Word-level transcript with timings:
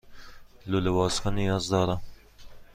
لوله 0.67 0.91
بازکن 0.91 1.33
نیاز 1.35 1.67
دارم. 1.69 2.01